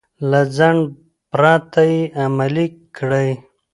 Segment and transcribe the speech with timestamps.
[0.29, 0.81] له ځنډ
[1.33, 2.67] پرته يې عملي
[2.97, 3.29] کړئ.